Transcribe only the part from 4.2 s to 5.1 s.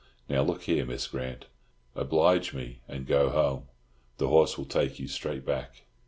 horse will take you